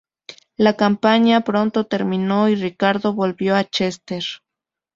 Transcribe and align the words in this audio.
La 0.57 0.75
campaña 0.77 1.41
pronto 1.41 1.85
terminó 1.85 2.49
y 2.49 2.55
Ricardo 2.55 3.13
volvió 3.13 3.55
a 3.55 3.65
Chester. 3.65 4.23